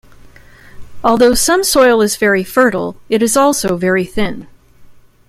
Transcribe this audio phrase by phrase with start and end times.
[1.03, 4.47] Although some soil is very fertile, it is also very thin.